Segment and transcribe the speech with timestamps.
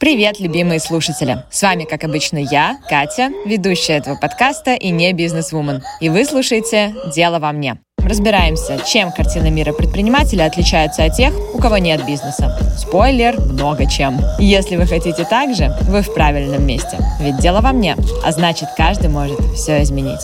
[0.00, 1.44] Привет, любимые слушатели!
[1.50, 5.82] С вами, как обычно, я, Катя, ведущая этого подкаста и не бизнес-вумен.
[6.00, 7.76] И вы слушаете «Дело во мне».
[8.02, 12.58] Разбираемся, чем картина мира предпринимателя отличается от тех, у кого нет бизнеса.
[12.78, 14.18] Спойлер, много чем.
[14.38, 16.96] Если вы хотите так же, вы в правильном месте.
[17.20, 17.94] Ведь дело во мне,
[18.24, 20.22] а значит, каждый может все изменить.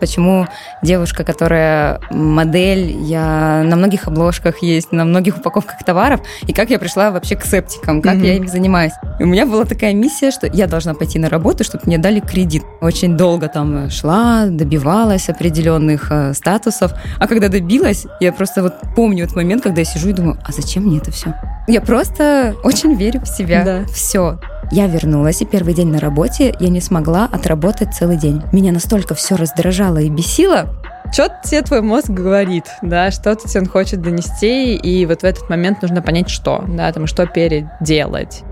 [0.00, 0.46] Почему
[0.82, 6.78] девушка, которая модель, я на многих обложках есть, на многих упаковках товаров, и как я
[6.78, 8.26] пришла вообще к септикам, как mm-hmm.
[8.26, 8.92] я ими занимаюсь.
[9.18, 12.20] И у меня была такая миссия, что я должна пойти на работу, чтобы мне дали
[12.20, 12.62] кредит.
[12.80, 19.24] Очень долго там шла, добивалась определенных э, статусов, а когда добилась, я просто вот помню
[19.24, 21.34] этот момент, когда я сижу и думаю, а зачем мне это все?
[21.68, 23.64] Я просто очень верю в себя.
[23.64, 23.84] Да.
[23.92, 24.38] Все.
[24.72, 28.42] Я вернулась, и первый день на работе я не смогла отработать целый день.
[28.52, 30.68] Меня настолько все раздражало и бесило,
[31.12, 35.48] что тебе твой мозг говорит, да, что-то тебе он хочет донести, и вот в этот
[35.48, 38.42] момент нужно понять, что, да, там, что переделать.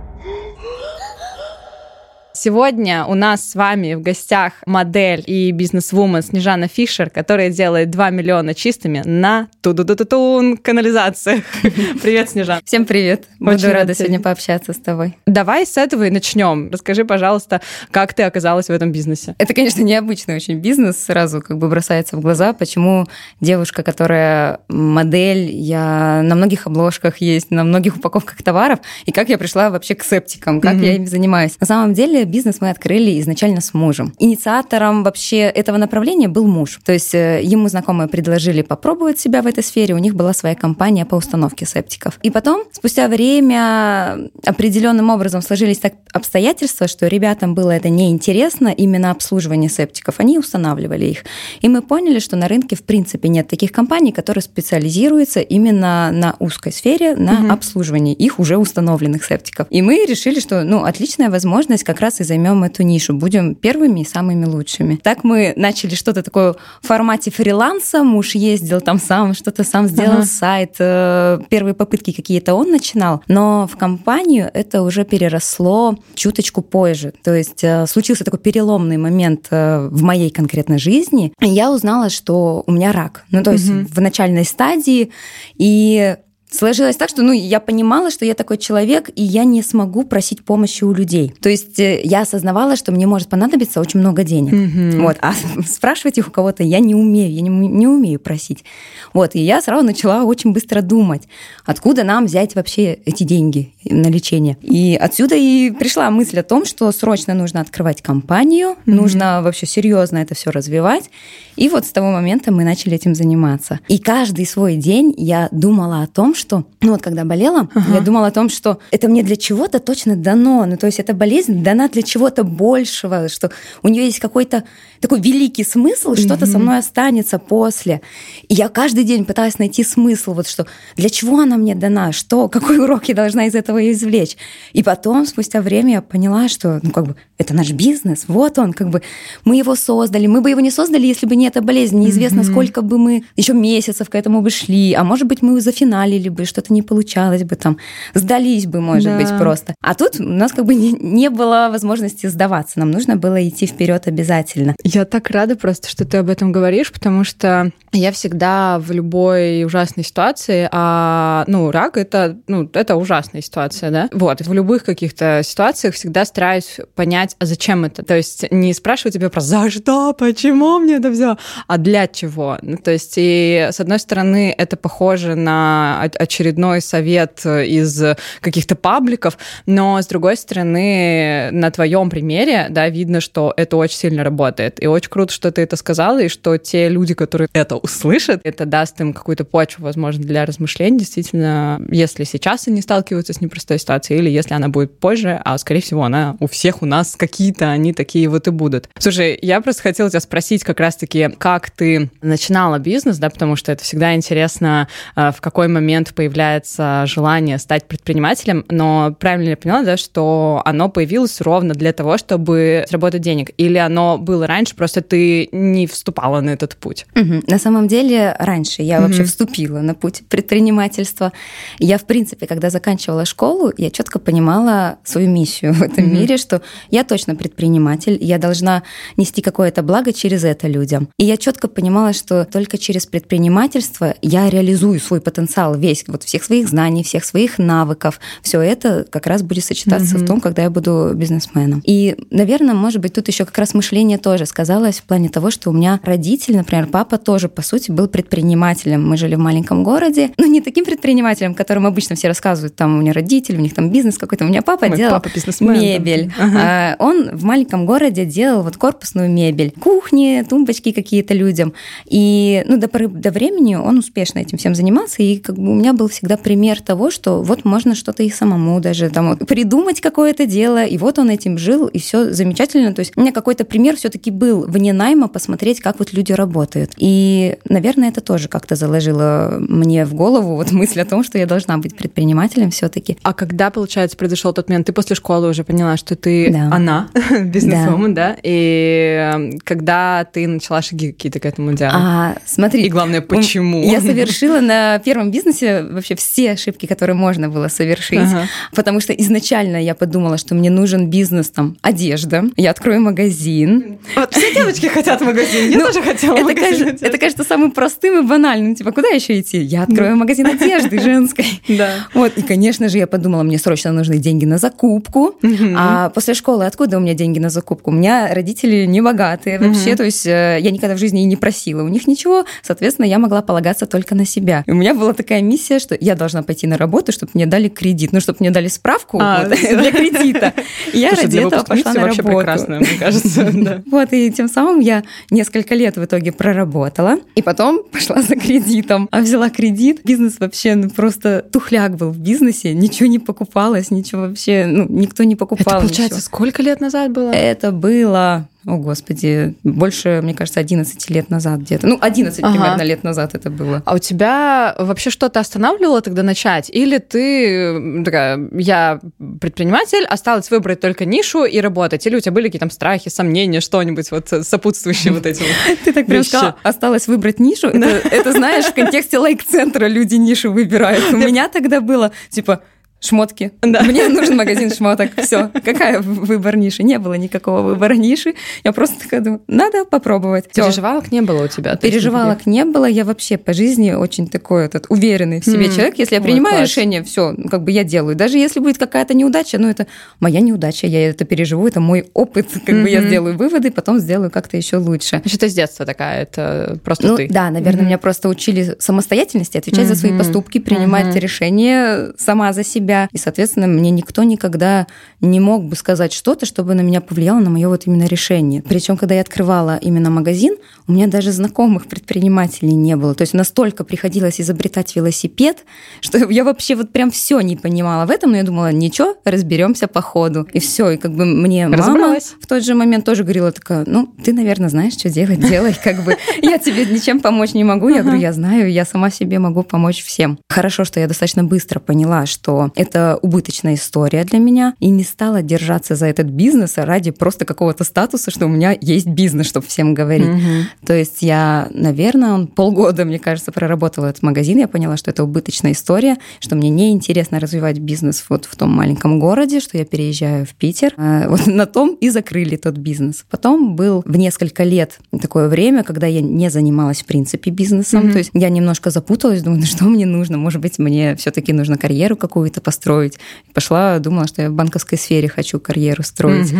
[2.36, 8.10] Сегодня у нас с вами в гостях модель и бизнес-вумен Снежана Фишер, которая делает 2
[8.10, 11.44] миллиона чистыми на ту-ду-ду-тун канализациях.
[12.02, 12.60] Привет, Снежан.
[12.64, 13.26] Всем привет.
[13.38, 15.16] Буду Очень рада сегодня пообщаться с тобой.
[15.26, 16.70] Давай с этого и начнем.
[16.72, 17.60] Расскажи, пожалуйста,
[17.92, 19.36] как ты оказалась в этом бизнесе?
[19.38, 23.06] Это, конечно, необычный очень бизнес, сразу как бы бросается в глаза, почему
[23.40, 29.38] девушка, которая модель, я на многих обложках есть, на многих упаковках товаров, и как я
[29.38, 30.84] пришла вообще к септикам, как mm-hmm.
[30.84, 31.52] я им занимаюсь.
[31.60, 34.14] На самом деле бизнес мы открыли изначально с мужем.
[34.18, 36.80] Инициатором вообще этого направления был муж.
[36.84, 39.94] То есть э, ему знакомые предложили попробовать себя в этой сфере.
[39.94, 42.18] У них была своя компания по установке септиков.
[42.22, 49.10] И потом, спустя время, определенным образом сложились так обстоятельства, что ребятам было это неинтересно, именно
[49.10, 50.16] обслуживание септиков.
[50.18, 51.24] Они устанавливали их.
[51.60, 56.36] И мы поняли, что на рынке в принципе нет таких компаний, которые специализируются именно на
[56.38, 57.52] узкой сфере, на угу.
[57.52, 59.66] обслуживании их уже установленных септиков.
[59.70, 64.00] И мы решили, что ну, отличная возможность как раз и займем эту нишу, будем первыми
[64.00, 64.96] и самыми лучшими.
[64.96, 70.18] Так мы начали что-то такое в формате фриланса, муж ездил там сам, что-то сам сделал
[70.18, 70.26] ага.
[70.26, 77.12] сайт, э, первые попытки какие-то он начинал, но в компанию это уже переросло чуточку позже.
[77.22, 82.62] То есть э, случился такой переломный момент э, в моей конкретной жизни, я узнала, что
[82.66, 83.24] у меня рак.
[83.30, 83.86] Ну, то есть угу.
[83.90, 85.10] в начальной стадии,
[85.56, 86.16] и
[86.54, 90.44] сложилось так, что ну, я понимала, что я такой человек, и я не смогу просить
[90.44, 91.34] помощи у людей.
[91.40, 94.52] То есть э, я осознавала, что мне может понадобиться очень много денег.
[94.52, 95.00] Mm-hmm.
[95.02, 95.16] Вот.
[95.20, 95.34] А
[95.66, 98.64] спрашивать их у кого-то я не умею, я не, не умею просить.
[99.12, 99.34] Вот.
[99.34, 101.22] И я сразу начала очень быстро думать,
[101.64, 104.56] откуда нам взять вообще эти деньги на лечение.
[104.62, 108.94] И отсюда и пришла мысль о том, что срочно нужно открывать компанию, mm-hmm.
[108.94, 111.10] нужно вообще серьезно это все развивать.
[111.56, 113.80] И вот с того момента мы начали этим заниматься.
[113.88, 117.94] И каждый свой день я думала о том, что, ну вот когда болела, ага.
[117.94, 120.66] я думала о том, что это мне для чего-то точно дано.
[120.66, 123.50] Ну то есть эта болезнь дана для чего-то большего, что
[123.82, 124.64] у нее есть какой-то
[125.00, 128.00] такой великий смысл, что-то со мной останется после.
[128.48, 130.66] И я каждый день пыталась найти смысл, вот что
[130.96, 134.36] для чего она мне дана, что, какой урок я должна из этого извлечь.
[134.72, 138.72] И потом, спустя время, я поняла, что, ну как бы, это наш бизнес, вот он,
[138.72, 139.02] как бы,
[139.44, 140.26] мы его создали.
[140.26, 141.98] Мы бы его не создали, если бы не эта болезнь.
[141.98, 142.50] Неизвестно, mm-hmm.
[142.50, 144.94] сколько бы мы еще месяцев к этому бы шли.
[144.94, 147.78] А может быть, мы зафиналили бы, что-то не получалось бы там,
[148.14, 149.18] сдались бы, может да.
[149.18, 149.74] быть, просто.
[149.80, 152.78] А тут у нас как бы не, не было возможности сдаваться.
[152.78, 154.74] Нам нужно было идти вперед обязательно.
[154.82, 159.64] Я так рада просто, что ты об этом говоришь, потому что я всегда в любой
[159.64, 164.08] ужасной ситуации, а, ну, рак это, ну, это ужасная ситуация, да?
[164.12, 168.04] Вот, в любых каких-то ситуациях всегда стараюсь понять, а зачем это.
[168.04, 171.36] То есть не спрашиваю тебя про за что, почему мне это все,
[171.66, 172.58] а для чего.
[172.62, 178.02] Ну, то есть, и с одной стороны, это похоже на очередной совет из
[178.40, 184.24] каких-то пабликов, но с другой стороны, на твоем примере, да, видно, что это очень сильно
[184.24, 184.82] работает.
[184.82, 188.64] И очень круто, что ты это сказала, и что те люди, которые это услышат, это
[188.64, 190.98] даст им какую-то почву, возможно, для размышлений.
[190.98, 195.80] Действительно, если сейчас они сталкиваются с непростой ситуацией, или если она будет позже, а, скорее
[195.80, 198.88] всего, она у всех у нас какие-то, они такие вот и будут.
[198.98, 203.72] Слушай, я просто хотела тебя спросить как раз-таки, как ты начинала бизнес, да, потому что
[203.72, 209.82] это всегда интересно, э, в какой момент появляется желание стать предпринимателем, но правильно я поняла,
[209.82, 215.00] да, что оно появилось ровно для того, чтобы заработать денег, или оно было раньше, просто
[215.00, 217.06] ты не вступала на этот путь?
[217.14, 217.44] Угу.
[217.46, 219.06] На самом деле, раньше я угу.
[219.06, 221.32] вообще вступила на путь предпринимательства.
[221.78, 226.14] Я, в принципе, когда заканчивала школу, я четко понимала свою миссию в этом угу.
[226.14, 228.82] мире, что я точно предприниматель, я должна
[229.16, 231.08] нести какое-то благо через это людям.
[231.18, 236.22] И я четко понимала, что только через предпринимательство я реализую свой потенциал весь есть, вот
[236.22, 240.24] всех своих знаний, всех своих навыков, все это как раз будет сочетаться mm-hmm.
[240.24, 241.82] в том, когда я буду бизнесменом.
[241.84, 245.70] И, наверное, может быть, тут еще как раз мышление тоже сказалось в плане того, что
[245.70, 249.08] у меня родители, например, папа тоже, по сути, был предпринимателем.
[249.08, 253.00] Мы жили в маленьком городе, ну, не таким предпринимателем, которым обычно все рассказывают, там у
[253.00, 254.44] меня родители, у них там бизнес какой-то.
[254.44, 255.28] У меня папа Мой делал папа
[255.60, 256.32] мебель.
[256.38, 256.58] Ага.
[256.60, 261.74] А, он в маленьком городе делал вот корпусную мебель, кухни, тумбочки какие-то людям.
[262.06, 265.83] И ну, до, до времени он успешно этим всем занимался, и как бы у меня
[265.92, 270.84] был всегда пример того, что вот можно что-то и самому даже там придумать какое-то дело,
[270.84, 272.92] и вот он этим жил, и все замечательно.
[272.92, 276.92] То есть у меня какой-то пример все-таки был вне найма посмотреть, как вот люди работают.
[276.96, 281.46] И, наверное, это тоже как-то заложило мне в голову вот мысль о том, что я
[281.46, 283.18] должна быть предпринимателем все-таки.
[283.22, 286.70] А когда, получается, произошел тот момент, ты после школы уже поняла, что ты да.
[286.72, 287.08] она,
[287.44, 288.28] бизнесвумен, да.
[288.28, 288.36] да?
[288.42, 291.92] И эм, когда ты начала шаги какие-то к этому делу?
[291.94, 292.84] А, смотри.
[292.84, 293.82] И главное, почему?
[293.82, 298.46] Я совершила на первом бизнесе вообще все ошибки, которые можно было совершить, ага.
[298.74, 303.98] потому что изначально я подумала, что мне нужен бизнес там одежда, я открою магазин.
[304.16, 306.84] Вот все девочки хотят магазин, я ну, тоже хотела это магазин.
[306.84, 309.60] Кажется, это кажется самым простым и банальным, типа куда еще идти?
[309.60, 311.46] Я открою магазин одежды женской.
[311.74, 312.06] Да.
[312.14, 315.34] Вот и конечно же я подумала, мне срочно нужны деньги на закупку,
[315.76, 317.90] а после школы откуда у меня деньги на закупку?
[317.90, 321.36] У меня родители не богатые вообще, то есть э, я никогда в жизни и не
[321.36, 324.62] просила у них ничего, соответственно я могла полагаться только на себя.
[324.66, 327.68] И у меня была такая миссия, что я должна пойти на работу, чтобы мне дали
[327.68, 330.54] кредит, ну чтобы мне дали справку а, вот, для кредита.
[330.92, 332.22] И я ради этого пошла на работу.
[332.22, 333.52] прекрасно, мне кажется.
[333.86, 339.08] Вот и тем самым я несколько лет в итоге проработала, и потом пошла за кредитом,
[339.10, 340.00] а взяла кредит.
[340.04, 345.24] Бизнес вообще ну, просто тухляк был в бизнесе, ничего не покупалось, ничего вообще, ну, никто
[345.24, 345.78] не покупал.
[345.78, 346.26] Это, получается, ничего.
[346.26, 347.30] сколько лет назад было?
[347.30, 351.86] Это было о, Господи, больше, мне кажется, 11 лет назад где-то.
[351.86, 352.52] Ну, 11 ага.
[352.52, 353.82] примерно лет назад это было.
[353.84, 356.70] А у тебя вообще что-то останавливало тогда начать?
[356.70, 359.00] Или ты такая, я
[359.40, 362.06] предприниматель, осталось выбрать только нишу и работать?
[362.06, 365.44] Или у тебя были какие-то страхи, сомнения, что-нибудь вот сопутствующее вот этим
[365.84, 367.68] Ты так прям сказала, осталось выбрать нишу?
[367.68, 371.04] Это, знаешь, в контексте лайк-центра люди нишу выбирают.
[371.12, 372.62] У меня тогда было, типа,
[373.04, 373.52] шмотки.
[373.62, 373.82] Да.
[373.82, 375.10] Мне нужен магазин шмоток.
[375.16, 375.50] Все.
[375.64, 376.82] Какая выбор ниши?
[376.82, 378.34] Не было никакого выбора ниши.
[378.64, 380.46] Я просто такая думаю, надо попробовать.
[380.50, 380.64] Всё.
[380.64, 381.76] Переживалок не было у тебя?
[381.76, 382.86] Переживалок не было.
[382.86, 385.74] Я вообще по жизни очень такой этот уверенный в себе mm.
[385.74, 385.98] человек.
[385.98, 388.16] Если я принимаю Ой, решение, все, ну, как бы я делаю.
[388.16, 389.86] Даже если будет какая-то неудача, ну это
[390.20, 392.48] моя неудача, я это переживу, это мой опыт.
[392.64, 392.82] Как mm-hmm.
[392.82, 395.20] бы я сделаю выводы, потом сделаю как-то еще лучше.
[395.20, 397.28] Значит, это с детства такая, это просто ну, ты.
[397.28, 397.86] Да, наверное, mm-hmm.
[397.86, 399.88] меня просто учили самостоятельности, отвечать mm-hmm.
[399.88, 401.20] за свои поступки, принимать mm-hmm.
[401.20, 403.08] решения сама за себя себя.
[403.12, 404.86] И, соответственно, мне никто никогда
[405.20, 408.62] не мог бы сказать что-то, чтобы на меня повлияло на мое вот именно решение.
[408.62, 410.56] Причем, когда я открывала именно магазин,
[410.86, 413.14] у меня даже знакомых предпринимателей не было.
[413.14, 415.64] То есть настолько приходилось изобретать велосипед,
[416.00, 419.88] что я вообще вот прям все не понимала в этом, но я думала, ничего, разберемся
[419.88, 420.46] по ходу.
[420.52, 420.90] И все.
[420.90, 424.68] И как бы мне мама в тот же момент тоже говорила такая, ну, ты, наверное,
[424.68, 426.16] знаешь, что делать, делай, как бы.
[426.42, 427.88] Я тебе ничем помочь не могу.
[427.88, 430.38] Я говорю, я знаю, я сама себе могу помочь всем.
[430.48, 435.42] Хорошо, что я достаточно быстро поняла, что это убыточная история для меня, и не стала
[435.42, 439.94] держаться за этот бизнес ради просто какого-то статуса, что у меня есть бизнес, чтобы всем
[439.94, 440.28] говорить.
[440.28, 440.86] Угу.
[440.86, 445.72] То есть я, наверное, полгода, мне кажется, проработала этот магазин, я поняла, что это убыточная
[445.72, 450.54] история, что мне неинтересно развивать бизнес вот в том маленьком городе, что я переезжаю в
[450.54, 450.94] Питер.
[450.96, 453.24] А, вот на том и закрыли тот бизнес.
[453.30, 458.14] Потом был в несколько лет такое время, когда я не занималась в принципе бизнесом, mm
[458.14, 461.76] то есть я немножко запуталась, думаю, ну что мне нужно, может быть, мне все-таки нужно
[461.76, 463.18] карьеру какую-то построить.
[463.52, 466.52] Пошла, думала, что я в банковской сфере хочу карьеру строить.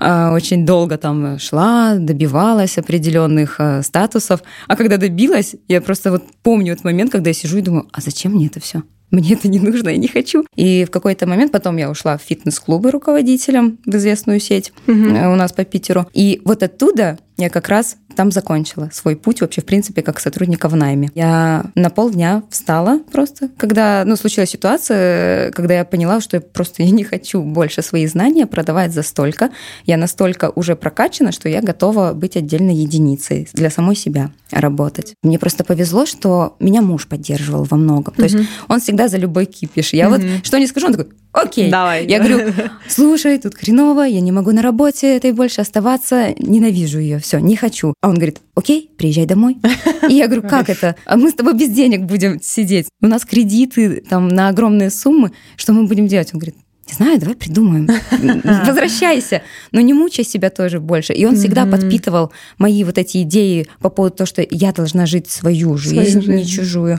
[0.00, 0.34] Mm-hmm.
[0.34, 4.42] Очень долго там шла, добивалась определенных а, статусов.
[4.66, 8.00] А когда добилась, я просто вот помню этот момент, когда я сижу и думаю, а
[8.00, 8.82] зачем мне это все?
[9.12, 10.44] мне это не нужно, я не хочу.
[10.56, 14.96] И в какой-то момент потом я ушла в фитнес-клубы руководителем в известную сеть угу.
[14.96, 16.08] у нас по Питеру.
[16.14, 20.68] И вот оттуда я как раз там закончила свой путь вообще, в принципе, как сотрудника
[20.68, 21.10] в найме.
[21.14, 26.82] Я на полдня встала просто, когда, ну, случилась ситуация, когда я поняла, что я просто
[26.82, 29.50] я не хочу больше свои знания продавать за столько.
[29.84, 35.14] Я настолько уже прокачана, что я готова быть отдельной единицей для самой себя работать.
[35.22, 38.14] Мне просто повезло, что меня муж поддерживал во многом.
[38.14, 38.36] То есть
[38.68, 39.92] он всегда за любой кипиш.
[39.92, 41.70] Я вот что не скажу, он такой, окей.
[41.70, 42.06] Давай.
[42.06, 42.52] Я говорю,
[42.88, 47.56] слушай, тут хреново, я не могу на работе этой больше оставаться, ненавижу ее, все, не
[47.56, 47.94] хочу.
[48.02, 49.58] А он говорит, окей, приезжай домой.
[50.08, 50.96] И я говорю, как это?
[51.06, 52.88] А мы с тобой без денег будем сидеть.
[53.00, 55.30] У нас кредиты там на огромные суммы.
[55.56, 56.30] Что мы будем делать?
[56.34, 56.56] Он говорит,
[56.88, 57.86] не знаю, давай придумаем.
[58.66, 59.42] Возвращайся.
[59.70, 61.12] Но не мучай себя тоже больше.
[61.12, 65.30] И он всегда подпитывал мои вот эти идеи по поводу того, что я должна жить
[65.30, 66.98] свою жизнь, не чужую.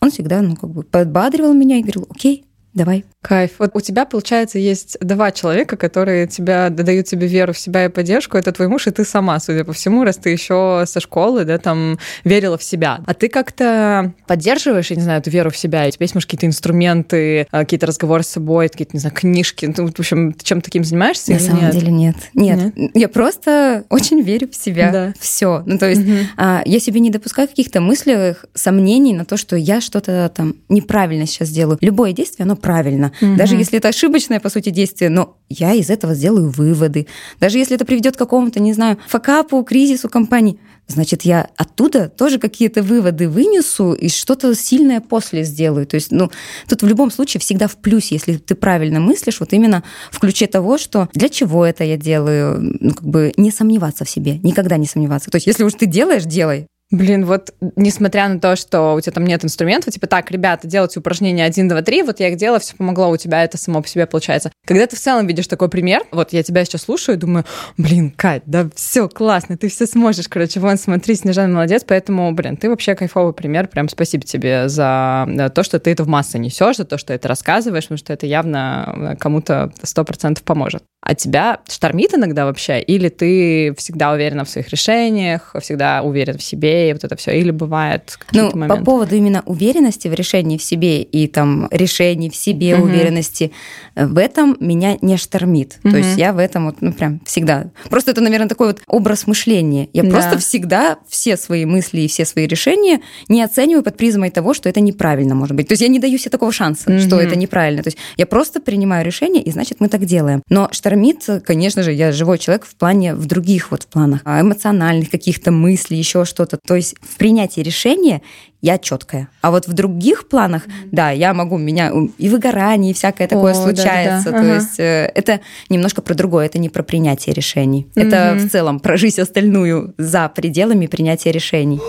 [0.00, 2.44] Он всегда, ну, как бы подбадривал меня и говорил, окей,
[2.74, 3.04] давай.
[3.22, 3.52] Кайф.
[3.58, 7.88] Вот у тебя, получается, есть два человека, которые тебя дают тебе веру в себя и
[7.88, 8.36] поддержку.
[8.36, 11.58] Это твой муж и ты сама, судя по всему, раз ты еще со школы, да,
[11.58, 13.00] там верила в себя.
[13.06, 15.86] А ты как-то поддерживаешь, я не знаю, эту веру в себя?
[15.86, 19.72] У тебя есть, может, какие-то инструменты, а, какие-то разговоры с собой, какие-то, не знаю, книжки?
[19.76, 21.32] Ну, в общем, ты чем таким занимаешься?
[21.32, 21.72] На самом нет?
[21.72, 22.16] деле нет.
[22.34, 22.76] нет.
[22.76, 22.90] Нет.
[22.94, 24.90] Я просто очень верю в себя.
[24.90, 25.14] Да.
[25.18, 25.62] Все.
[25.66, 26.16] Ну, то есть угу.
[26.38, 31.50] я себе не допускаю каких-то мыслей, сомнений на то, что я что-то там неправильно сейчас
[31.50, 31.78] делаю.
[31.80, 33.12] Любое действие, оно правильно.
[33.20, 33.36] Угу.
[33.36, 37.06] Даже если это ошибочное, по сути, действие, но я из этого сделаю выводы.
[37.40, 42.38] Даже если это приведет к какому-то, не знаю, факапу, кризису компании, значит, я оттуда тоже
[42.38, 45.86] какие-то выводы вынесу и что-то сильное после сделаю.
[45.86, 46.30] То есть, ну,
[46.68, 50.46] тут в любом случае всегда в плюсе, если ты правильно мыслишь, вот именно в ключе
[50.46, 54.76] того, что для чего это я делаю, ну, как бы не сомневаться в себе, никогда
[54.76, 55.30] не сомневаться.
[55.30, 56.66] То есть, если уж ты делаешь, делай.
[56.90, 60.98] Блин, вот несмотря на то, что у тебя там нет инструментов, типа так, ребята, делайте
[60.98, 63.86] упражнения 1, 2, 3, вот я их делала, все помогло, у тебя это само по
[63.86, 64.50] себе получается.
[64.66, 67.44] Когда ты в целом видишь такой пример, вот я тебя сейчас слушаю и думаю,
[67.76, 72.56] блин, Кать, да все классно, ты все сможешь, короче, вон, смотри, Снежана молодец, поэтому, блин,
[72.56, 76.78] ты вообще кайфовый пример, прям спасибо тебе за то, что ты это в массы несешь,
[76.78, 80.82] за то, что это рассказываешь, потому что это явно кому-то сто процентов поможет.
[81.02, 82.80] А тебя штормит иногда вообще?
[82.80, 87.38] Или ты всегда уверена в своих решениях, всегда уверен в себе, и вот это все?
[87.38, 88.76] Или бывает Ну, моменты?
[88.76, 92.84] по поводу именно уверенности в решении в себе и там решений в себе, угу.
[92.84, 93.52] уверенности,
[93.96, 95.78] в этом меня не штормит.
[95.84, 95.90] Угу.
[95.90, 97.70] То есть я в этом вот, ну, прям всегда...
[97.88, 99.88] Просто это, наверное, такой вот образ мышления.
[99.92, 100.10] Я да.
[100.10, 104.68] просто всегда все свои мысли и все свои решения не оцениваю под призмой того, что
[104.68, 105.68] это неправильно, может быть.
[105.68, 107.00] То есть я не даю себе такого шанса, угу.
[107.00, 107.82] что это неправильно.
[107.82, 110.42] То есть я просто принимаю решение, и значит, мы так делаем.
[110.48, 114.40] Но штормит штормит, конечно же, я живой человек в плане, в других вот планах, а
[114.40, 116.58] эмоциональных каких-то мыслей, еще что-то.
[116.70, 118.22] То есть в принятии решения
[118.62, 119.28] я четкая.
[119.40, 120.88] А вот в других планах, mm-hmm.
[120.92, 124.30] да, я могу, меня и выгорание, и всякое такое О, случается.
[124.30, 124.38] Да, да.
[124.38, 124.54] То ага.
[124.54, 127.88] есть э, это немножко про другое, это не про принятие решений.
[127.96, 128.06] Mm-hmm.
[128.06, 131.80] Это в целом про жизнь остальную за пределами принятия решений.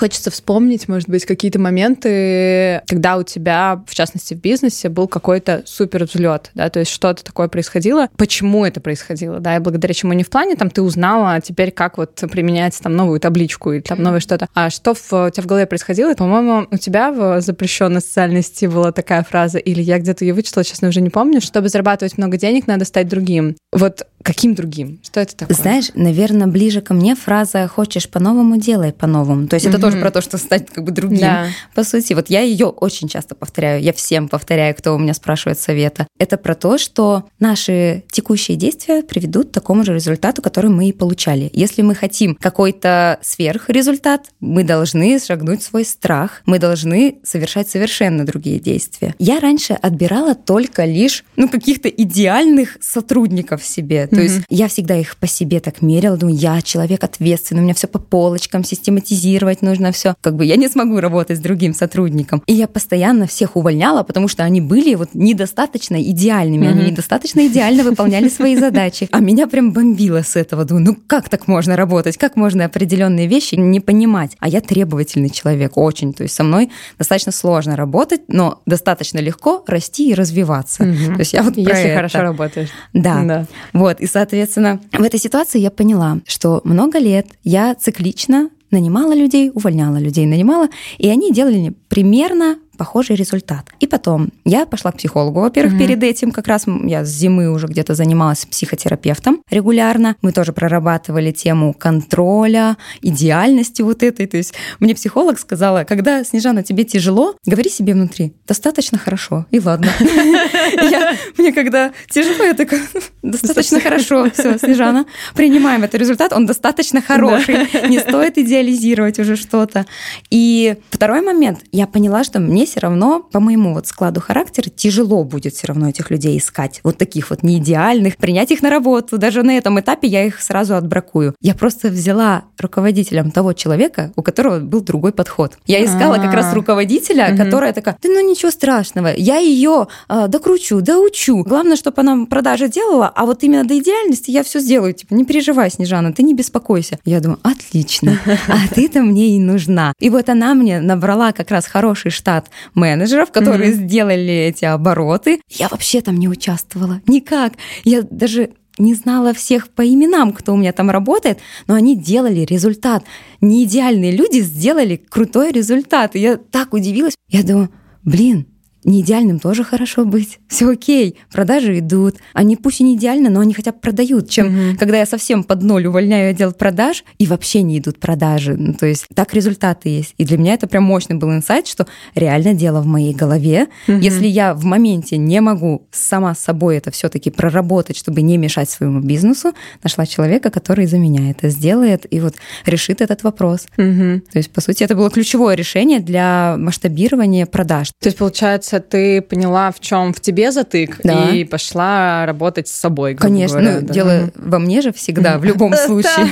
[0.00, 5.62] Хочется вспомнить, может быть, какие-то моменты, когда у тебя, в частности, в бизнесе был какой-то
[5.66, 10.14] супер взлет, да, то есть что-то такое происходило, почему это происходило, да, и благодаря чему
[10.14, 14.02] не в плане, там, ты узнала теперь, как вот применять там новую табличку или там
[14.02, 18.00] новое что-то, а что в, у тебя в голове происходило, по-моему, у тебя в запрещенной
[18.00, 21.68] социальной сети была такая фраза, или я где-то ее вычитала, честно, уже не помню, чтобы
[21.68, 23.54] зарабатывать много денег, надо стать другим.
[23.70, 24.98] Вот каким другим?
[25.02, 25.56] Что это такое?
[25.56, 29.46] Знаешь, наверное, ближе ко мне фраза «хочешь по-новому, делай по-новому».
[29.46, 29.70] То есть mm-hmm.
[29.70, 31.20] это тоже про то, что стать как бы другим.
[31.20, 31.46] Да.
[31.74, 35.58] По сути, вот я ее очень часто повторяю, я всем повторяю, кто у меня спрашивает
[35.58, 36.06] совета.
[36.18, 40.92] Это про то, что наши текущие действия приведут к такому же результату, который мы и
[40.92, 41.50] получали.
[41.52, 48.58] Если мы хотим какой-то сверхрезультат, мы должны шагнуть свой страх, мы должны совершать совершенно другие
[48.58, 49.14] действия.
[49.18, 54.06] Я раньше отбирала только лишь ну, каких-то идеальных сотрудников себе.
[54.06, 54.22] То mm-hmm.
[54.22, 57.86] есть я всегда их по себе так мерила, думаю, я человек ответственный, у меня все
[57.86, 60.14] по полочкам, систематизировать нужно все.
[60.20, 62.42] Как бы я не смогу работать с другим сотрудником.
[62.46, 66.70] И я постоянно всех увольняла, потому что они были вот недостаточно идеальными, mm-hmm.
[66.70, 69.08] они недостаточно идеально выполняли свои задачи.
[69.10, 70.64] А меня прям бомбило с этого.
[70.64, 72.16] Думаю, ну как так можно работать?
[72.16, 74.36] Как можно определенные вещи не понимать?
[74.38, 76.12] А я требовательный человек, очень.
[76.12, 80.84] То есть со мной достаточно сложно работать, но достаточно легко расти и развиваться.
[80.84, 81.14] Mm-hmm.
[81.14, 81.96] То есть я вот Если это.
[81.96, 82.68] хорошо работаешь.
[82.92, 83.22] Да.
[83.24, 83.46] да.
[83.72, 84.00] Вот.
[84.00, 89.98] И, соответственно, в этой ситуации я поняла, что много лет я циклично нанимала людей, увольняла
[89.98, 93.66] людей, нанимала, и они делали примерно похожий результат.
[93.78, 95.82] И потом я пошла к психологу, во-первых, угу.
[95.82, 100.16] перед этим как раз я с зимы уже где-то занималась психотерапевтом регулярно.
[100.22, 104.24] Мы тоже прорабатывали тему контроля, идеальности вот этой.
[104.24, 109.60] То есть мне психолог сказала, когда, Снежана, тебе тяжело, говори себе внутри, достаточно хорошо, и
[109.60, 109.92] ладно.
[111.36, 112.80] Мне когда тяжело, я такая,
[113.22, 119.84] достаточно хорошо, все, Снежана, принимаем этот результат, он достаточно хороший, не стоит идеализировать уже что-то.
[120.30, 125.24] И второй момент, я поняла, что мне все равно, по моему вот складу характера, тяжело
[125.24, 126.80] будет все равно этих людей искать.
[126.84, 129.18] Вот таких вот неидеальных, принять их на работу.
[129.18, 131.34] Даже на этом этапе я их сразу отбракую.
[131.40, 135.58] Я просто взяла руководителем того человека, у которого был другой подход.
[135.66, 136.54] Я искала как раз а.
[136.54, 141.42] руководителя, которая такая, да ну ничего страшного, я ее а, докручу, доучу.
[141.42, 144.94] Главное, чтобы она продажи делала, а вот именно до идеальности я все сделаю.
[144.94, 146.98] Типа, не переживай, Снежана, ты не беспокойся.
[147.04, 149.92] Я думаю, отлично, а ты-то мне и нужна.
[149.98, 153.84] И вот она мне набрала как раз хороший штат менеджеров, которые mm-hmm.
[153.86, 155.40] сделали эти обороты.
[155.48, 157.00] Я вообще там не участвовала.
[157.06, 157.54] Никак.
[157.84, 162.40] Я даже не знала всех по именам, кто у меня там работает, но они делали
[162.40, 163.04] результат.
[163.40, 166.16] Не идеальные люди сделали крутой результат.
[166.16, 167.14] И я так удивилась.
[167.28, 167.70] Я думаю,
[168.02, 168.46] блин,
[168.84, 170.38] не идеальным тоже хорошо быть.
[170.48, 172.16] Все окей, продажи идут.
[172.32, 174.78] Они пусть и не идеальны, но они хотя бы продают, чем угу.
[174.78, 178.56] когда я совсем под ноль увольняю отдел продаж и вообще не идут продажи.
[178.56, 180.14] Ну, то есть так результаты есть.
[180.18, 183.68] И для меня это прям мощный был инсайт, что реально дело в моей голове.
[183.88, 183.98] Угу.
[183.98, 188.70] Если я в моменте не могу сама с собой это все-таки проработать, чтобы не мешать
[188.70, 192.34] своему бизнесу, нашла человека, который за меня это сделает и вот
[192.66, 193.66] решит этот вопрос.
[193.76, 194.22] Угу.
[194.32, 197.88] То есть, по сути, это было ключевое решение для масштабирования продаж.
[198.00, 201.30] То есть, получается, получается, ты поняла, в чем в тебе затык, да.
[201.30, 203.14] и пошла работать с собой.
[203.14, 203.94] Конечно, говоря, ну, да.
[203.94, 206.26] дело во мне же всегда, в любом случае.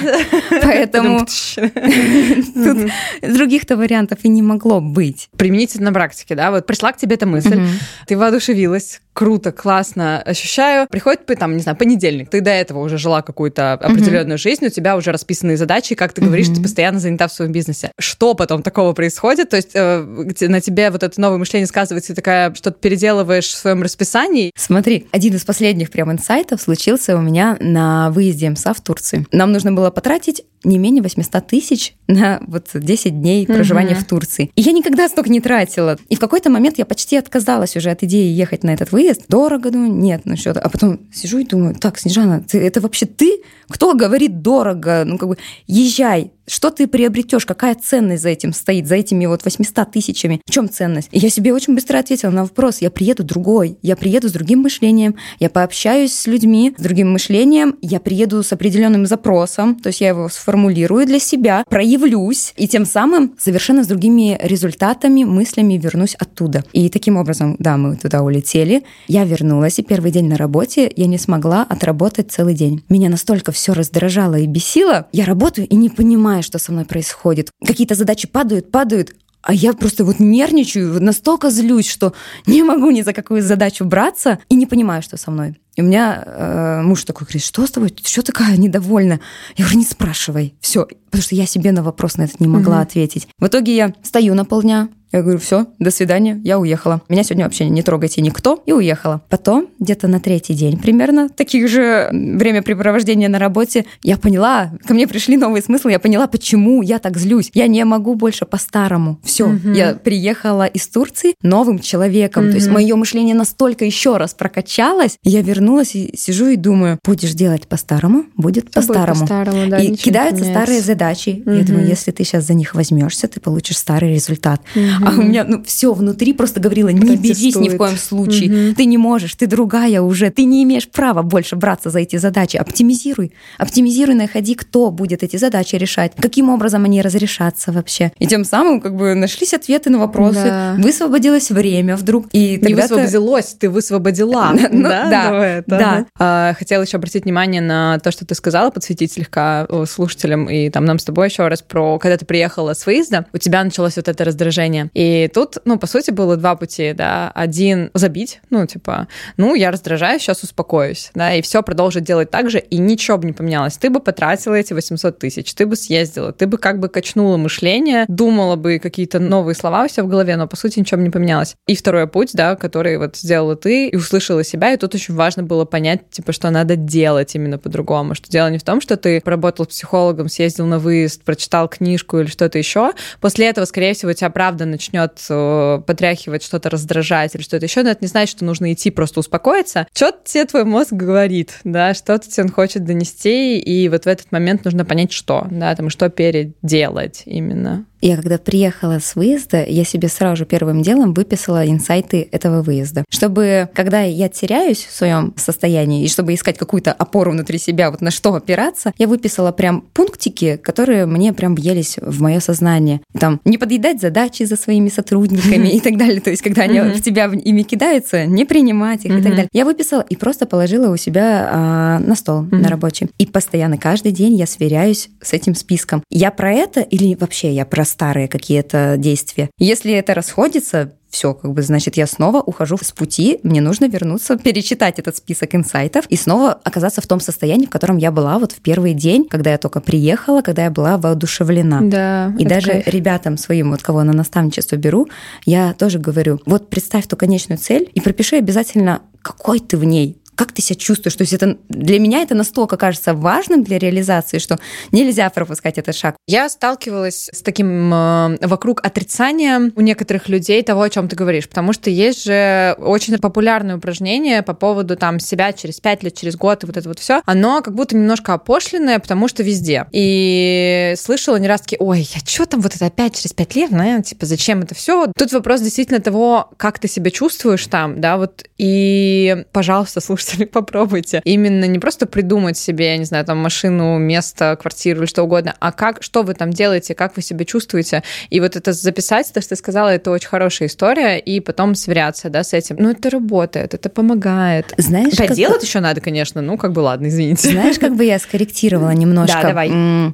[0.63, 1.21] Поэтому
[2.55, 2.91] тут
[3.23, 5.29] других-то вариантов и не могло быть.
[5.37, 7.61] Применительно на практике, да, вот пришла к тебе эта мысль,
[8.07, 10.87] ты воодушевилась, круто, классно ощущаю.
[10.89, 14.97] Приходит, там, не знаю, понедельник, ты до этого уже жила какую-то определенную жизнь, у тебя
[14.97, 17.91] уже расписанные задачи, как ты говоришь, ты постоянно занята в своем бизнесе.
[17.99, 19.51] Что потом такого происходит?
[19.51, 20.03] То есть э,
[20.43, 24.53] на тебе вот это новое мышление сказывается, ты такая что-то переделываешь в своем расписании.
[24.55, 29.27] Смотри, один из последних прям инсайтов случился у меня на выезде МСА в Турции.
[29.33, 34.01] Нам нужно было потратить не менее 800 тысяч на вот 10 дней проживания угу.
[34.01, 34.51] в Турции.
[34.57, 35.97] И я никогда столько не тратила.
[36.09, 39.23] И в какой-то момент я почти отказалась уже от идеи ехать на этот выезд.
[39.29, 40.61] Дорого, ну нет, ну что-то.
[40.61, 43.41] А потом сижу и думаю, так, Снежана, ты, это вообще ты?
[43.69, 45.05] Кто говорит дорого?
[45.07, 49.45] Ну как бы езжай, что ты приобретешь, какая ценность за этим стоит, за этими вот
[49.45, 50.41] 800 тысячами?
[50.47, 51.09] В чем ценность?
[51.13, 52.79] И я себе очень быстро ответила на вопрос.
[52.81, 57.77] Я приеду другой, я приеду с другим мышлением, я пообщаюсь с людьми с другим мышлением,
[57.83, 62.85] я приеду с определенным запросом, то есть я его сформулирую для себя, проявлюсь, и тем
[62.85, 66.65] самым совершенно с другими результатами, мыслями вернусь оттуда.
[66.73, 71.07] И таким образом, да, мы туда улетели, я вернулась, и первый день на работе я
[71.07, 72.83] не смогла отработать целый день.
[72.89, 77.51] Меня настолько все раздражало и бесило, я работаю и не понимаю, что со мной происходит.
[77.65, 82.13] Какие-то задачи падают, падают, а я просто вот нервничаю, настолько злюсь, что
[82.47, 85.59] не могу ни за какую задачу браться и не понимаю, что со мной.
[85.77, 87.91] И у меня э, муж такой говорит, что с тобой?
[87.91, 89.21] Ты что такая недовольна?
[89.57, 90.55] Я говорю, не спрашивай.
[90.61, 92.83] Все, потому что я себе на вопрос на этот не могла угу.
[92.83, 93.29] ответить.
[93.39, 97.01] В итоге я стою на полдня, я говорю, все, до свидания, я уехала.
[97.09, 99.23] Меня сегодня вообще не трогайте никто, и уехала.
[99.29, 105.07] Потом, где-то на третий день примерно, таких же времяпрепровождения на работе, я поняла, ко мне
[105.07, 107.51] пришли новые смыслы, я поняла, почему я так злюсь.
[107.55, 109.19] Я не могу больше по-старому.
[109.23, 109.71] Все, угу.
[109.71, 112.45] я приехала из Турции новым человеком.
[112.45, 112.51] Угу.
[112.51, 117.33] То есть мое мышление настолько еще раз прокачалось, я вернулась и сижу и думаю, будешь
[117.33, 119.27] делать по-старому, будет по-старому.
[119.27, 121.43] По да, и кидаются старые задачи.
[121.45, 121.55] Угу.
[121.55, 124.61] Я думаю, если ты сейчас за них возьмешься, ты получишь старый результат.
[124.75, 124.98] Угу.
[125.05, 128.75] А у меня ну, все внутри просто говорило, не берись ни в коем случае.
[128.75, 132.57] Ты не можешь, ты другая уже, ты не имеешь права больше браться за эти задачи.
[132.57, 133.33] Оптимизируй.
[133.59, 138.13] Оптимизируй, находи, кто будет эти задачи решать, каким образом они разрешатся вообще.
[138.19, 140.77] И тем самым как бы нашлись ответы на вопросы, да.
[140.79, 142.27] высвободилось время вдруг.
[142.33, 144.55] И не высвободилось, ты высвободила.
[144.71, 146.07] Ну, да, да.
[146.19, 150.85] А, хотела еще обратить внимание на то, что ты сказала, подсветить слегка слушателям и там
[150.85, 154.09] нам с тобой еще раз про, когда ты приехала с выезда, у тебя началось вот
[154.09, 154.88] это раздражение.
[154.95, 157.31] И тут, ну, по сути, было два пути, да.
[157.35, 162.51] Один— забить, ну, типа, ну, я раздражаюсь, сейчас успокоюсь, да, и все продолжить делать так
[162.51, 163.77] же, и ничего бы не поменялось.
[163.77, 168.05] Ты бы потратила эти 800 тысяч, ты бы съездила, ты бы как бы качнула мышление,
[168.09, 171.11] думала бы какие-то новые слова у себя в голове, но, по сути, ничего бы не
[171.11, 171.55] поменялось.
[171.67, 175.43] И второй путь, да, который вот сделала ты и услышала себя, и тут очень важно
[175.43, 179.21] было понять, типа, что надо делать именно по-другому, что дело не в том, что ты
[179.21, 182.93] поработал с психологом, съездил на выезд, прочитал книжку или что-то еще.
[183.21, 187.91] После этого, скорее всего, тебя правда начнет э, потряхивать, что-то раздражать или что-то еще, но
[187.91, 189.89] это не значит, что нужно идти просто успокоиться.
[189.93, 194.31] Что-то тебе твой мозг говорит, да, что-то тебе он хочет донести, и вот в этот
[194.31, 197.87] момент нужно понять, что, да, там, что переделать именно.
[198.01, 203.05] Я когда приехала с выезда, я себе сразу же первым делом выписала инсайты этого выезда.
[203.11, 208.01] Чтобы, когда я теряюсь в своем состоянии, и чтобы искать какую-то опору внутри себя, вот
[208.01, 213.01] на что опираться, я выписала прям пунктики, которые мне прям въелись в мое сознание.
[213.19, 216.21] Там, не подъедать задачи за своими сотрудниками и так далее.
[216.21, 219.49] То есть, когда они в тебя ими кидаются, не принимать их и так далее.
[219.53, 223.09] Я выписала и просто положила у себя а, на стол на рабочий.
[223.19, 226.03] И постоянно, каждый день я сверяюсь с этим списком.
[226.11, 229.51] Я про это или вообще я про старые какие-то действия.
[229.59, 234.37] Если это расходится, все, как бы, значит, я снова ухожу с пути, мне нужно вернуться,
[234.37, 238.53] перечитать этот список инсайтов и снова оказаться в том состоянии, в котором я была вот
[238.53, 241.81] в первый день, когда я только приехала, когда я была воодушевлена.
[241.83, 242.35] Да.
[242.39, 242.89] И даже кайф.
[242.89, 245.09] ребятам своим, вот кого на наставничество беру,
[245.47, 250.19] я тоже говорю, вот представь ту конечную цель и пропиши обязательно, какой ты в ней,
[250.39, 251.17] как ты себя чувствуешь?
[251.17, 254.57] То есть это для меня это настолько кажется важным для реализации, что
[254.93, 256.15] нельзя пропускать этот шаг.
[256.29, 261.49] Я сталкивалась с таким э, вокруг отрицания у некоторых людей того, о чем ты говоришь,
[261.49, 266.37] потому что есть же очень популярное упражнение по поводу там себя через пять лет, через
[266.37, 267.21] год и вот это вот все.
[267.27, 269.87] Оно как будто немножко опошленное, потому что везде.
[269.91, 273.73] И слышала не раз такие, ой, я что там вот это опять через пять лет,
[273.73, 275.11] ну, типа, зачем это все?
[275.17, 280.45] Тут вопрос действительно того, как ты себя чувствуешь там, да, вот и, пожалуйста, слушайте слушатели,
[280.45, 281.21] попробуйте.
[281.25, 285.55] Именно не просто придумать себе, я не знаю, там машину, место, квартиру или что угодно,
[285.61, 288.03] а как, что вы там делаете, как вы себя чувствуете.
[288.31, 292.31] И вот это записать, то, что ты сказала, это очень хорошая история, и потом сверяться,
[292.31, 292.77] да, с этим.
[292.79, 294.75] Ну, это работает, это помогает.
[294.77, 295.37] Знаешь, Опять как...
[295.37, 297.51] делать еще надо, конечно, ну, как бы ладно, извините.
[297.51, 299.41] Знаешь, как бы я скорректировала немножко.
[299.43, 299.69] Да, давай.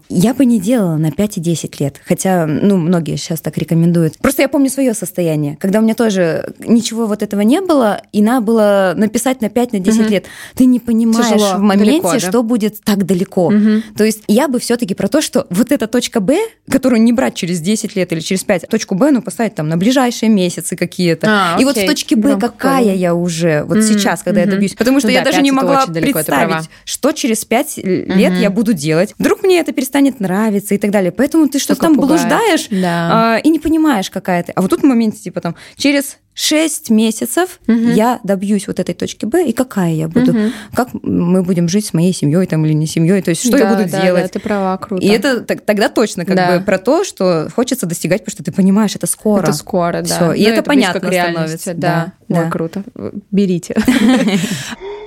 [0.09, 4.19] Я бы не делала на 5 и 10 лет, хотя, ну, многие сейчас так рекомендуют.
[4.19, 8.23] Просто я помню свое состояние, когда у меня тоже ничего вот этого не было, и
[8.23, 11.93] надо было написать на 5, на 10 10 лет, ты не понимаешь Тяжело, в моменте,
[11.93, 12.21] далеко, да?
[12.21, 13.47] что будет так далеко.
[13.47, 13.83] Угу.
[13.97, 16.39] То есть я бы все-таки про то, что вот эта точка Б,
[16.71, 19.77] которую не брать через 10 лет или через 5, точку Б, ну, поставить там на
[19.77, 21.27] ближайшие месяцы какие-то.
[21.29, 23.87] А, и вот с точки Б какая я уже вот угу.
[23.87, 24.49] сейчас, когда угу.
[24.49, 24.75] я добьюсь.
[24.75, 28.41] Потому что ну, я да, даже не могла представить, что через 5 лет угу.
[28.41, 29.15] я буду делать.
[29.19, 31.13] Вдруг мне это перестанет нравиться и так далее.
[31.13, 32.23] Поэтому ты что-то там пугает.
[32.23, 33.37] блуждаешь да.
[33.37, 34.53] а, и не понимаешь, какая ты.
[34.53, 37.79] А вот тут в моменте, типа там, через 6 месяцев угу.
[37.79, 40.53] я добьюсь вот этой точки Б, и какая я буду, угу.
[40.75, 43.59] как мы будем жить с моей семьей там или не семьей, то есть что да,
[43.59, 44.23] я буду да, делать.
[44.25, 45.05] Да, ты права, круто.
[45.05, 46.59] И это тогда точно как да.
[46.59, 49.43] бы про то, что хочется достигать, потому что ты понимаешь, это скоро.
[49.43, 50.05] Это скоро, да.
[50.05, 50.33] Всё.
[50.33, 51.75] И ну, это, это понятно становится.
[51.75, 52.41] Да, да.
[52.41, 52.83] Ой, круто.
[53.31, 53.77] Берите.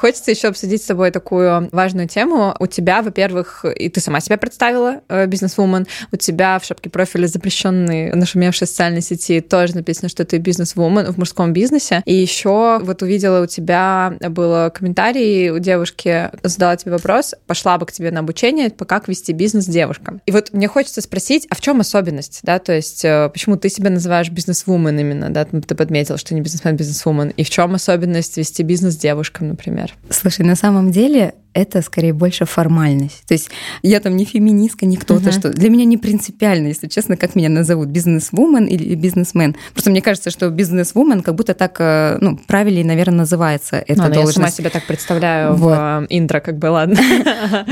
[0.00, 2.56] Хочется еще обсудить с тобой такую важную тему.
[2.58, 7.26] У тебя, во-первых, и ты сама себя представила, э, бизнес-вумен, у тебя в шапке профиля
[7.26, 12.02] запрещенной нашумевшей социальной сети тоже написано, что ты бизнес-вумен в мужском бизнесе.
[12.06, 17.84] И еще вот увидела у тебя было комментарий у девушки, задала тебе вопрос, пошла бы
[17.84, 20.22] к тебе на обучение, по как вести бизнес девушкам.
[20.24, 23.68] И вот мне хочется спросить, а в чем особенность, да, то есть э, почему ты
[23.68, 28.38] себя называешь бизнес-вумен именно, да, ты подметил, что не бизнесмен, бизнес-вумен, и в чем особенность
[28.38, 29.89] вести бизнес девушкам, например?
[30.10, 33.24] Слушай, на самом деле это скорее больше формальность.
[33.26, 33.50] То есть
[33.82, 35.38] я там не феминистка, не кто-то, uh-huh.
[35.38, 39.56] что для меня не принципиально, если честно, как меня назовут, бизнес-вумен или бизнесмен.
[39.72, 44.14] Просто мне кажется, что бизнес-вумен как будто так, э, ну, правильнее, наверное, называется эта ну,
[44.14, 44.36] должность.
[44.36, 45.76] Я сама себя так представляю вот.
[45.76, 46.98] в э, интро, как бы, ладно.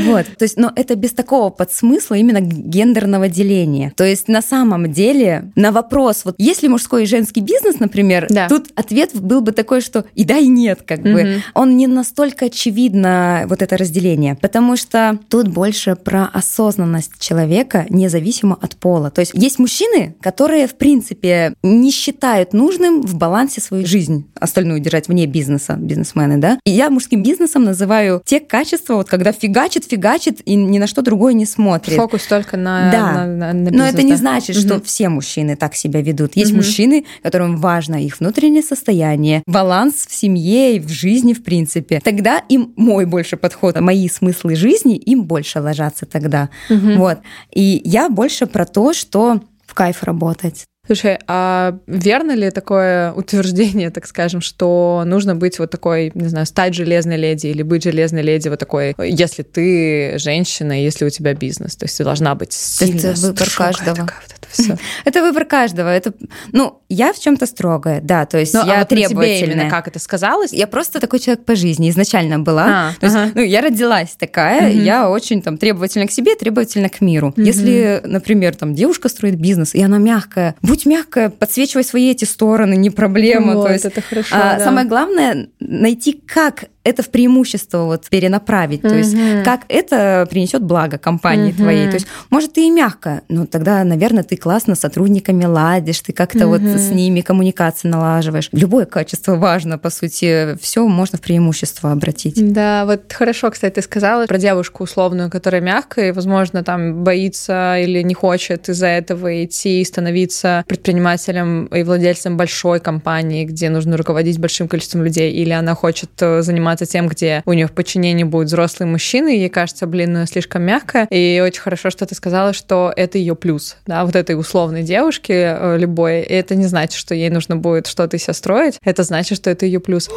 [0.09, 3.93] Вот, то есть, но это без такого подсмысла именно гендерного деления.
[3.97, 8.49] То есть на самом деле на вопрос, вот если мужской и женский бизнес, например, да.
[8.49, 11.43] тут ответ был бы такой, что и да, и нет, как бы.
[11.55, 18.59] Он не настолько очевидно вот это разделение, потому что тут больше про осознанность человека, независимо
[18.61, 19.11] от пола.
[19.11, 24.81] То есть есть мужчины, которые, в принципе, не считают нужным в балансе свою жизнь остальную
[24.81, 26.59] держать вне бизнеса, бизнесмены, да.
[26.65, 31.03] И я мужским бизнесом называю те качества, вот когда фигачит, фигачит и ни на что
[31.03, 31.97] другое не смотрит.
[31.97, 33.13] Фокус только на, да.
[33.13, 34.85] на, на, на бизнес, Но это не значит, что угу.
[34.85, 36.37] все мужчины так себя ведут.
[36.37, 36.59] Есть угу.
[36.59, 42.01] мужчины, которым важно их внутреннее состояние, баланс в семье и в жизни, в принципе.
[42.03, 46.49] Тогда им мой больше подход подход, мои смыслы жизни, им больше ложатся тогда.
[46.71, 46.93] Угу.
[46.97, 47.19] Вот.
[47.53, 50.65] И я больше про то, что в кайф работать.
[50.87, 56.47] Слушай, а верно ли такое утверждение, так скажем, что нужно быть вот такой, не знаю,
[56.47, 61.35] стать железной леди или быть железной леди вот такой, если ты женщина, если у тебя
[61.35, 63.97] бизнес, то есть ты должна быть сильная, Это выбор каждого.
[63.97, 64.77] Такая, вот все.
[65.05, 65.89] это выбор каждого.
[65.89, 66.15] Это,
[66.53, 69.39] ну, я в чем-то строгая, да, то есть ну, я а вот требовательная.
[69.39, 70.53] Тебе именно как это сказалось?
[70.53, 72.65] Я просто такой человек по жизни изначально была.
[72.67, 73.23] А, то ага.
[73.25, 74.79] есть, ну, я родилась такая, угу.
[74.79, 77.29] я очень там требовательна к себе, требовательна к миру.
[77.29, 77.43] Угу.
[77.43, 82.25] Если, например, там девушка строит бизнес, и она мягкая, будь будь мягкая, подсвечивай свои эти
[82.25, 83.55] стороны, не проблема.
[83.55, 84.37] Вот, То есть, это хорошо.
[84.37, 84.65] А, да.
[84.65, 90.99] Самое главное найти, как это в преимущество вот перенаправить, то есть как это принесет благо
[90.99, 91.89] компании твоей.
[91.89, 96.13] То есть, может, ты и мягко, но тогда, наверное, ты классно с сотрудниками ладишь, ты
[96.13, 98.49] как-то вот с ними коммуникации налаживаешь.
[98.53, 102.53] Любое качество важно, по сути, все можно в преимущество обратить.
[102.53, 107.79] Да, вот хорошо, кстати, ты сказала про девушку условную, которая мягкая, и, возможно, там боится
[107.79, 113.97] или не хочет из-за этого идти и становиться предпринимателем и владельцем большой компании, где нужно
[113.97, 116.43] руководить большим количеством людей, или она хочет э,
[116.79, 120.27] заниматься тем, где у нее в подчинении будет взрослый мужчина, и ей кажется, блин, ну,
[120.27, 121.07] слишком мягко.
[121.11, 125.33] И очень хорошо, что ты сказала, что это ее плюс, да, вот этой условной девушки
[125.33, 126.21] э, любой.
[126.23, 128.79] И это не значит, что ей нужно будет что-то себя строить.
[128.85, 130.09] Это значит, что это ее плюс.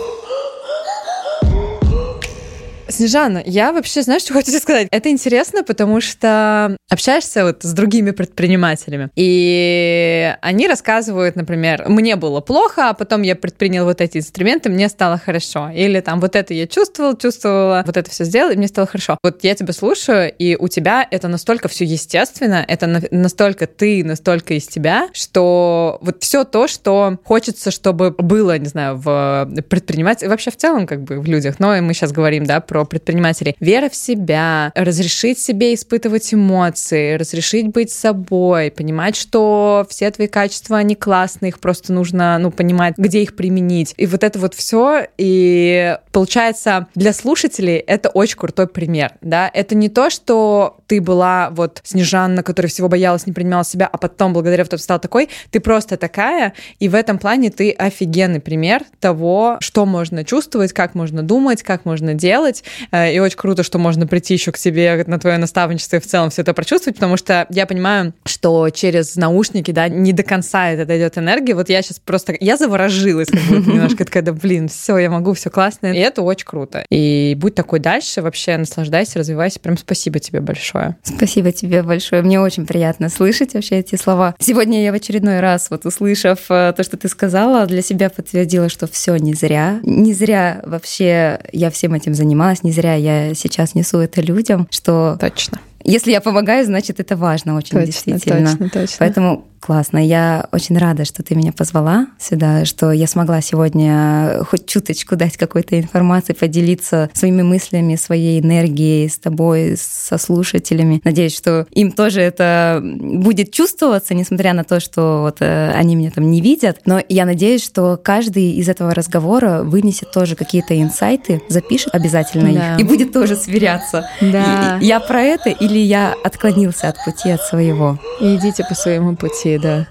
[2.91, 4.87] Снежана, я вообще, знаешь, что хочу тебе сказать?
[4.91, 12.41] Это интересно, потому что общаешься вот с другими предпринимателями, и они рассказывают, например, мне было
[12.41, 15.69] плохо, а потом я предпринял вот эти инструменты, мне стало хорошо.
[15.69, 19.17] Или там вот это я чувствовал, чувствовала, вот это все сделал, и мне стало хорошо.
[19.23, 24.53] Вот я тебя слушаю, и у тебя это настолько все естественно, это настолько ты, настолько
[24.55, 30.51] из тебя, что вот все то, что хочется, чтобы было, не знаю, в предпринимателе, вообще
[30.51, 33.55] в целом как бы в людях, но мы сейчас говорим, да, про предпринимателей.
[33.59, 40.77] Вера в себя, разрешить себе испытывать эмоции, разрешить быть собой, понимать, что все твои качества,
[40.77, 43.93] они классные, их просто нужно, ну, понимать, где их применить.
[43.97, 49.75] И вот это вот все, и получается, для слушателей это очень крутой пример, да, это
[49.75, 54.33] не то, что ты была вот Снежанна, которая всего боялась, не принимала себя, а потом
[54.33, 59.57] благодаря вот стала такой, ты просто такая, и в этом плане ты офигенный пример того,
[59.59, 64.33] что можно чувствовать, как можно думать, как можно делать, и очень круто, что можно прийти
[64.33, 67.65] еще к себе на твое наставничество и в целом все это прочувствовать, потому что я
[67.65, 71.53] понимаю, что через наушники, да, не до конца это дойдет энергия.
[71.53, 75.33] Вот я сейчас просто, я заворожилась как будто немножко, такая, да блин, все, я могу,
[75.33, 75.87] все классно.
[75.87, 76.85] И это очень круто.
[76.89, 79.59] И будь такой дальше, вообще наслаждайся, развивайся.
[79.59, 80.97] Прям спасибо тебе большое.
[81.03, 82.21] Спасибо тебе большое.
[82.21, 84.35] Мне очень приятно слышать вообще эти слова.
[84.39, 88.69] Сегодня я в очередной раз, вот услышав э, то, что ты сказала, для себя подтвердила,
[88.69, 89.79] что все не зря.
[89.83, 95.17] Не зря вообще я всем этим занималась, не зря я сейчас несу это людям, что...
[95.19, 95.59] Точно.
[95.83, 98.51] Если я помогаю, значит, это важно очень точно, действительно.
[98.51, 98.95] Точно, точно.
[98.99, 100.03] Поэтому Классно.
[100.03, 105.37] Я очень рада, что ты меня позвала сюда, что я смогла сегодня хоть чуточку дать
[105.37, 110.99] какой-то информации, поделиться своими мыслями, своей энергией с тобой, со слушателями.
[111.03, 116.09] Надеюсь, что им тоже это будет чувствоваться, несмотря на то, что вот э, они меня
[116.09, 116.79] там не видят.
[116.85, 122.73] Но я надеюсь, что каждый из этого разговора вынесет тоже какие-то инсайты, запишет обязательно да.
[122.73, 124.09] их и будет тоже сверяться.
[124.21, 124.79] Да.
[124.81, 127.99] И, я про это или я отклонился от пути от своего.
[128.19, 129.87] И идите по своему пути да.